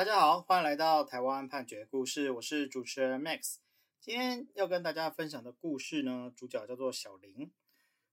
[0.00, 3.56] 大家好，欢迎来到台湾判决故事，我是主持人 Max。
[4.00, 7.52] 今天要跟大家分享的故事呢，主角叫做小林。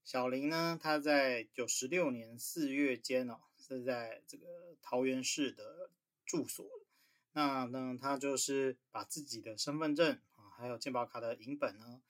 [0.04, 5.89] 小林呢，他在九十六年四月间哦，是在这个桃园市的
[6.26, 6.65] 住所。
[7.31, 12.01] 那呢，他就是把自己的身份证啊，还有健保卡的影本呢，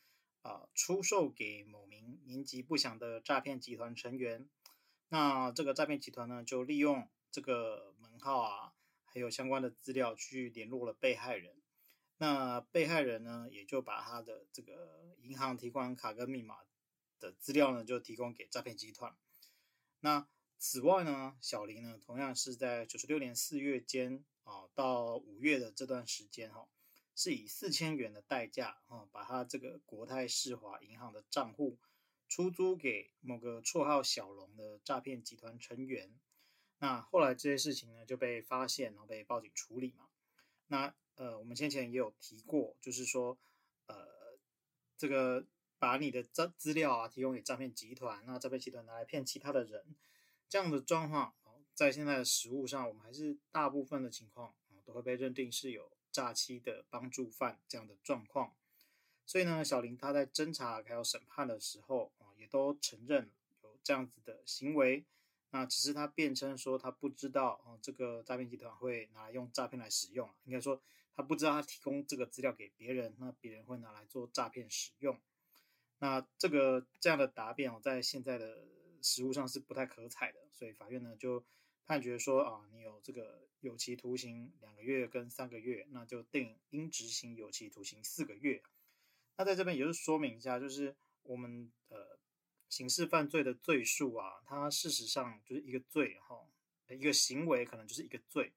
[0.41, 4.49] 啊，出售给某名年纪不详的诈骗集团成员。
[5.09, 8.73] 那这个诈骗集团呢，就利用这个门号啊。
[9.07, 11.55] 还有相关的资料去联络了被害人，
[12.17, 16.57] 那被害人呢，也就把他的这个银行提款卡跟密码
[17.19, 19.15] 的资料呢，就提供给诈骗集团。
[20.01, 26.67] 那此外呢，小林呢，同样是在九十六年四月间啊到五月的这段时间哈，
[27.15, 31.77] 是以四千元的代价啊，把他这个国泰世华银行的账户
[32.27, 36.19] 出租给某个绰号小龙的诈骗集团成员。
[36.79, 40.07] 那后来这些事情呢，就被发现，然后被报警处理嘛。
[40.67, 43.37] 那呃，我们先前也有提过，就是说，
[43.87, 44.37] 呃，
[44.95, 45.45] 这个
[45.79, 49.95] 把你的资资料啊提供给诈骗集团，那诈骗集团拿来骗其他的人，
[50.47, 51.33] 这样的状况，
[51.73, 58.53] 在现在的实务上，我们还是大部分的情况啊，都会被认定是有诈欺的帮助犯这样的状况。
[59.25, 63.31] 所以呢，小林他在侦查还有审判的时候啊，也都承认
[63.63, 65.03] 有这样子的行为。
[65.49, 70.29] 那只是他辩称说他不知道哦，这个诈骗集团会拿来用诈骗来使用。
[70.43, 70.81] 应该说
[71.15, 75.17] 他不知道他提供这个资料给别人，那别人会拿来做诈骗使用。
[75.99, 78.67] 那这个这样的答辩哦，在现在的
[79.01, 81.43] 实务上是不太可采的，所以法院呢就
[81.85, 88.61] 判决说啊，你有这个有期徒刑两个月跟三个月，那就定应执行有期徒刑四个月。
[89.37, 92.19] 那在这边也是说明一下，就是我们呃。
[92.69, 96.45] 刑事犯罪的罪数啊，它事实上就是一个罪哈，
[96.89, 98.51] 一个行为可能就是一个罪。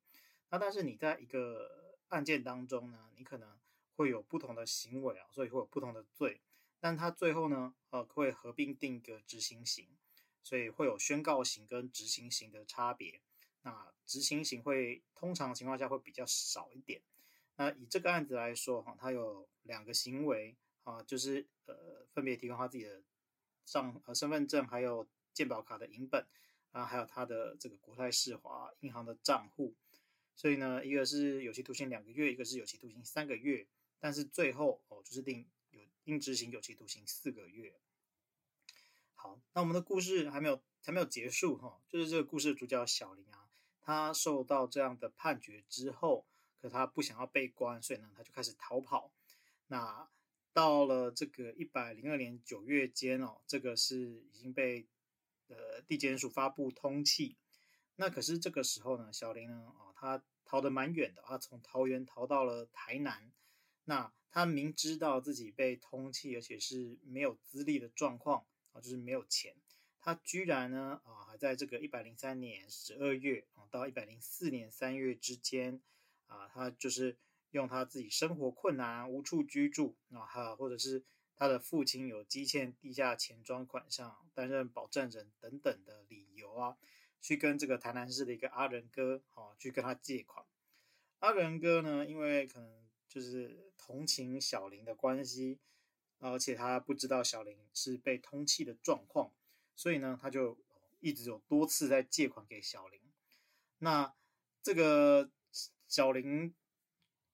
[0.50, 3.48] 那但是你在一个案件当中呢，你可能
[3.94, 6.40] 会有不同的行为啊，所以会有不同的罪。
[6.80, 9.86] 但它最后呢，呃，会合并定一个执行刑，
[10.42, 13.20] 所以会有宣告刑跟执行刑的差别。
[13.62, 17.00] 那执行刑会通常情况下会比较少一点。
[17.56, 23.00] 那以这个案子来说哈，它有两个行为啊，就是呃，分别提供他自己的。
[23.70, 26.26] 上呃身份证还有健保卡的影本
[26.72, 29.76] 啊，还有他的这个国泰世华银行的账户，
[30.34, 33.64] 所以呢，一个是有期徒刑两个月，一个是有期徒刑三个月，
[34.00, 37.72] 但是最后哦，就是定有应执行有期徒刑四个月。
[39.14, 43.46] 好，那我们的故事还没有还没有结束哈、就是这个故事的主角小林啊，
[43.80, 46.26] 他受到这样的判决之后，
[46.60, 49.12] 可他不想要被关，所以呢，他就开始逃跑。
[49.68, 50.08] 那
[50.52, 54.86] 到了这个一百零二年九月间哦，这个是已经被
[55.46, 57.36] 呃地检署发布通缉。
[57.96, 63.30] 那可是这个时候呢，小林呢，哦，他逃得蛮远的啊，从桃园逃到了台南。
[63.84, 69.54] 那他明知道自己被通缉，而且是没有资历的状况啊，就是没有钱，
[70.00, 75.80] 他居然呢啊，还在这个一百零三年十二月啊到一百零四年三月之间
[76.26, 77.16] 啊，他就是。
[77.52, 81.02] 用他自己生活困难无处居住啊，哈，或者是
[81.34, 86.76] 他的父亲有积欠地下钱庄款项，担任保证人等等的理由啊，
[87.20, 90.46] 去跟这个台南市的一个阿仁哥，啊，去跟他借款。
[91.18, 95.58] 阿仁哥呢，因为可能就是同情小林的关系，
[96.18, 99.32] 而且他不知道小林是被通缉的状况，
[99.74, 100.56] 所以呢，他就
[101.00, 103.00] 一直有多次在借款给小林。
[103.78, 104.14] 那
[104.62, 105.30] 这个
[105.88, 106.54] 小林。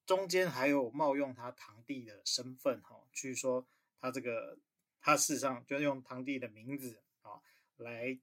[0.06, 3.66] 中间还有冒用他堂弟的身份，哈，去说
[4.00, 4.56] 他这个，
[5.00, 7.42] 他事实上就是用堂弟的名字啊，
[7.78, 8.16] 来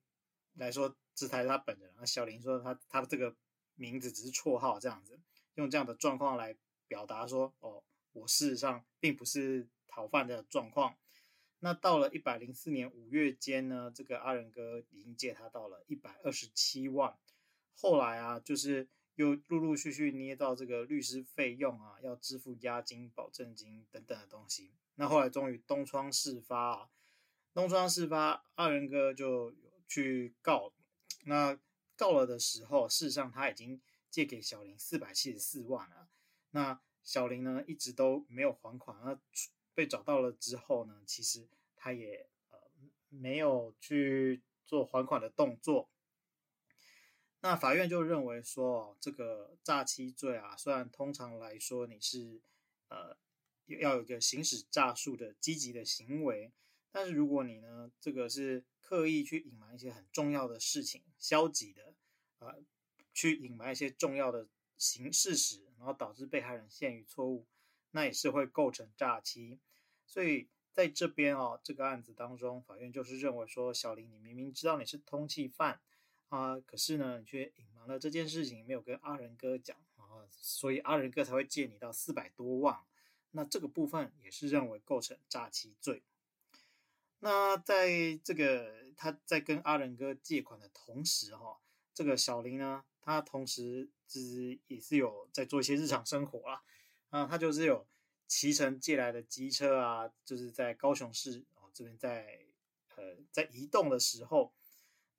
[0.54, 1.94] 来说制裁他本人。
[1.98, 3.36] 那，小林说他他这个
[3.76, 5.20] 名字只是绰号，这样子
[5.56, 6.56] 用这样的状况来
[6.88, 7.84] 表达说，哦，
[8.14, 10.96] 我事实上并不是逃犯的状况。
[11.60, 17.18] 那到了一百零四年五月间呢，这个阿仁哥已经借他到了一百二十七万。
[17.76, 18.88] 后来啊，就是。
[19.16, 24.72] 又陆陆续续捏造这个律师费用啊，要支付押金、保证金等等的东西。
[24.96, 26.90] 那后来终于东窗事发啊，
[27.54, 29.54] 东窗事发，二仁哥就
[29.88, 30.74] 去告。
[31.26, 31.60] 那
[31.96, 33.80] 告了的时候，事实上他已经
[34.10, 36.10] 借给小林四百七十四万了。
[36.52, 38.98] 那小林呢，一直都没有还款。
[39.04, 39.20] 那
[39.76, 42.58] 被找到了之后呢，其实他也呃
[43.10, 45.90] 没有去做还款的动作。
[47.46, 52.40] 那法院就认为说，这个诈欺罪啊，虽然通常来说你是
[52.88, 53.18] 呃
[53.66, 56.54] 要有一个行使诈术的积极的行为，
[56.90, 61.94] 但是如果你呢这个是刻意去隐瞒一些很重要的事情，消极的、
[62.40, 62.64] 呃，
[63.14, 64.48] 去隐瞒一些重要的
[64.78, 67.46] 行事实，然后导致被害人陷于错误，
[67.92, 69.60] 那也是会构成诈欺。
[70.06, 75.82] 所以在这边哦，这个案子当中，法院就是认为说，小林你明明知道你是通缉犯
[76.34, 82.80] 啊，可是呢，你却隐瞒了这件事情，没有跟阿仁哥讲啊，所以阿仁哥才会借你到四百多万。
[83.36, 86.02] 那这个部分也是认为构成诈欺罪。
[87.20, 91.60] 那在这个他在跟阿仁哥借款的同时，哈，
[91.94, 96.64] 这个小林呢，他同时是也是有在做一些日常生活啦，
[97.12, 97.86] 啊，他就是有
[98.28, 102.40] 骑乘借来的机车啊，就是在高雄市哦这边在
[102.96, 104.52] 呃在移动的时候，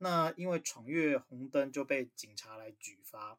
[0.05, 3.37] 那因为闯越红灯就被警察来举发。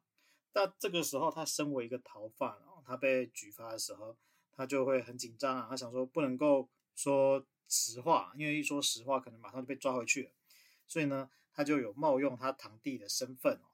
[0.52, 4.14] 那这个时候他身为一个逃犯哦，他被举发的时候，
[4.52, 7.46] 他就会很紧张啊，他想说不能够说。
[7.68, 10.30] 实话，因为一说实话，可能马上就被抓回去了，
[10.86, 13.66] 所以呢，他就有冒用他堂弟的身份哦，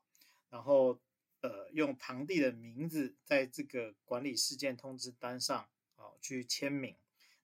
[0.49, 0.99] 然后
[1.43, 6.97] 呃，用堂弟的名字在这个管理事件通知单上啊去签名，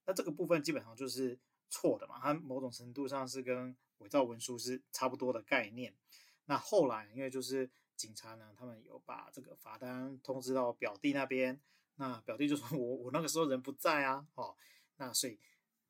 [0.07, 1.37] 那这个部分基本上就是
[1.69, 5.93] 错的嘛，它某种程度上是跟伪造文书是差不多的概念。
[6.45, 11.59] 那后来因为就是警察呢，他们有把这个罚单通知到表弟那边，
[11.95, 14.55] 那表弟就说我我那个时候人不在啊，哦，
[14.97, 15.39] 那所以。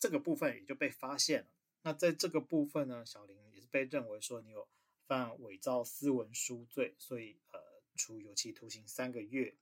[0.02, 1.48] 这个部分也就被发现了。
[1.82, 4.66] 那在这个部分呢，小林也是被认为说你有
[5.06, 7.60] 犯伪造私文书罪，所以呃
[7.98, 9.58] 处有期徒刑三个月。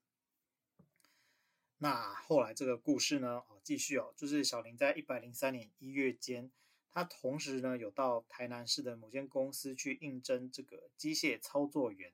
[1.78, 6.50] 那后来这个故事呢，哦继续哦，就是小林在一百零三年一月间，
[6.90, 12.12] 他同时呢有到台南市的某间公司去应征这个机械操作员。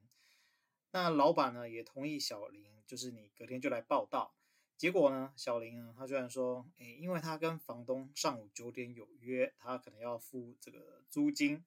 [0.90, 4.34] 那老板呢也同意小林，就是你隔天就来报到。
[4.76, 11.64] 结果呢，小林呢，他居然说，哎，因为他跟房东上午九点有约，他可能要付这个租金，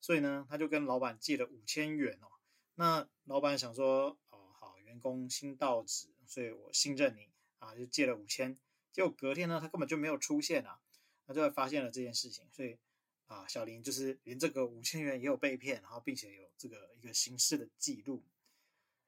[0.00, 2.28] 所以呢，他就跟老板借了五千元哦。
[2.74, 7.28] 那老板想说，哦，好，员工新到职，所以我信任你
[7.58, 8.58] 啊，就借了五千。
[8.92, 10.80] 结果隔天呢，他根本就没有出现啊，
[11.26, 12.78] 他就会发现了这件事情，所以
[13.26, 18.22] 啊，小林就是连这个五千元也有被骗，然后并且有这个一个刑事的记录，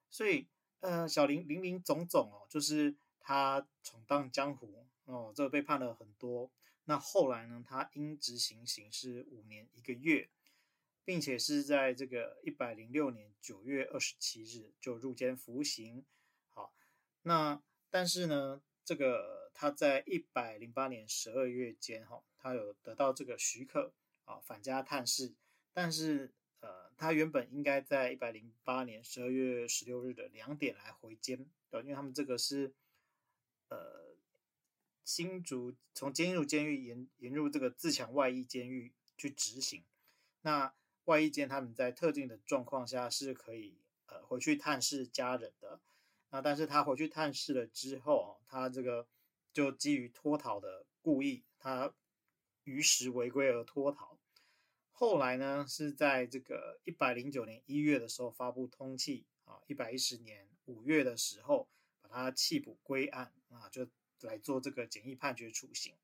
[0.09, 0.47] 所以
[0.79, 2.95] 呃，小林林林总总哦，就是。
[3.23, 6.49] 他闯荡江湖哦，这个被判了很多。
[6.85, 10.27] 那后来呢，他因执行刑是五年一个月，
[11.05, 16.03] 并且是在这个一百零六年九月二十七日就入监服刑。
[16.49, 16.73] 好，
[17.21, 23.93] 那但是呢，这个他在一百零八年十二月间哈，他有得到这个许可
[24.25, 25.33] 啊，返家探视。
[25.71, 32.73] 但是呃，他原本应该在一百零八年十二月十六日的两点来回监，对，因为他们这个是。
[33.69, 34.17] 呃，
[35.05, 39.85] 新竹从监狱监狱延延入这个自强外役监狱去执行。
[40.41, 40.73] 那
[41.05, 43.77] 外役监他们在特定的状况下是可以
[44.07, 45.79] 呃回去探视家人的。
[46.31, 49.07] 那但是他回去探视了之后，他这个
[49.53, 51.93] 就基于脱逃的故意，他
[52.63, 54.17] 逾时违规而脱逃。
[54.91, 61.69] 后来呢，是在这个一百零九年一月的时候发布通缉啊，一百一十年五月的时候
[62.01, 62.09] 把。
[62.11, 63.87] 他弃捕归案啊，就
[64.23, 65.95] 来做这个简易判决处刑。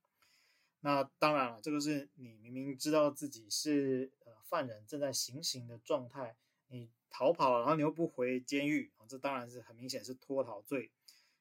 [0.79, 6.37] 那当然了，这个是你明明知道自己是呃犯人，正在行刑的状态，
[6.67, 10.91] 你逃跑，然后你又不回监狱啊，这当然是很明显是脱逃罪。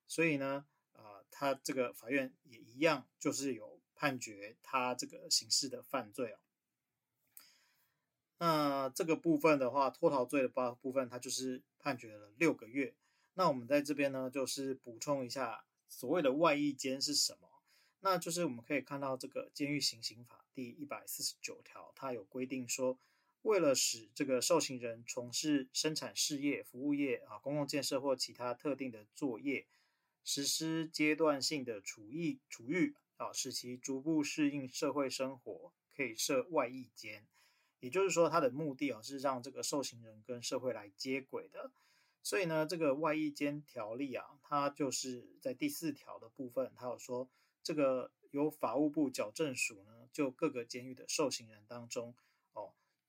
[0.07, 6.39] 所以呢，啊，他这个法院也一样，就是有判决他这个刑事的犯罪哦。
[8.39, 12.95] 那这个部分的话，脱逃罪的部部分，他就是判决了六个月。
[13.35, 17.49] 那我们在这边呢，就是补充一下所谓的外役监是什么？
[18.01, 22.99] 那就是我们可以看到这个《监狱行刑法》第一百四十九条，它有规定说，
[23.47, 29.67] 为了使这个受刑人从事生产事业、服务业啊、公共建设或其他特定的作业，
[30.25, 37.25] 实施阶段性的处役处遇啊，使其逐步适应社会生活，可以设外役监。
[37.79, 41.71] 也就是说，它的目的啊，是让这个受刑人跟社会来接轨的。
[42.25, 47.29] 所以呢，这个外役监条例啊，它就是在第四条的部分，它有说，
[47.63, 52.13] 这个由法务部矫正署呢，就各个监狱的受刑人当中，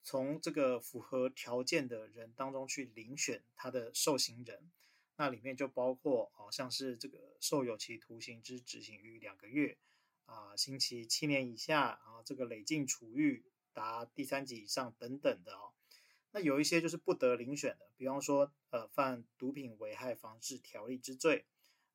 [0.07, 4.71] 从这个符合条件的人当中去遴选他的受刑人，
[5.17, 9.77] 那里面就包括哦，像是这个受有期徒刑之执行于两个月
[10.25, 15.73] 啊，刑期七年以下啊，这个累进处遇达第三级以上等等的哦。
[16.31, 21.43] 那有一些就是不得遴选的，比方说，呃，犯毒品危害防治条例之罪，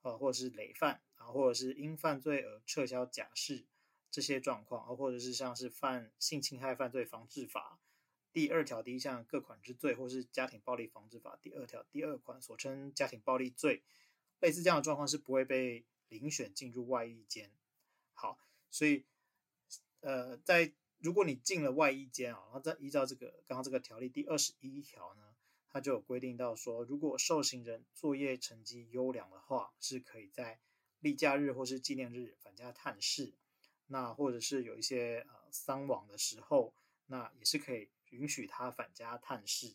[0.02, 3.64] 呃，或者是累犯啊，或者是因犯罪而撤销假释
[4.11, 7.78] 这些状况，啊，或者是像是犯性侵害犯罪防治法
[8.33, 13.83] 第二条第一项各款之罪，或是家庭暴力防治法第二条第二款所称家庭暴力罪，
[14.41, 17.51] 类似这样的状况是不会被遴选进入外役间。
[18.15, 18.39] 好，
[18.71, 19.05] 所以
[20.01, 25.35] 呃，在如果你进了外役间啊，然后再依照这个刚刚这个条例第二十一条呢，
[25.69, 30.59] 它就有规定到说，如果受刑人作业成绩优良的话，是可以在
[31.01, 33.33] 例假日或是纪念日返家探视。
[33.89, 36.73] 那或者是有一些呃丧亡的时候，
[37.07, 39.75] 那也是可以允许他返家探视。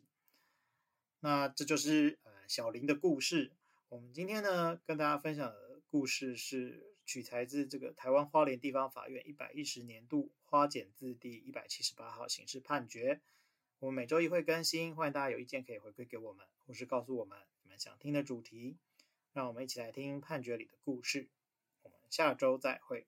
[1.19, 3.51] 那这就是呃小林的故事。
[3.89, 13.21] 我们今天呢跟大家分享的故事是取材自这个台湾花莲地方法院一百一十年度花检字第一百七十八号刑事判决。
[13.79, 18.77] 我们每周一会更新，欢迎大家有意见可以回馈给我们，或是告诉我们你们想听的主题，
[19.33, 21.29] 让我们一起来听判决里的故事。
[21.83, 23.07] 我们下周再会。